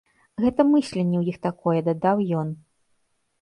[0.45, 2.49] Гэта мысленне ў іх такое, дадаў ён.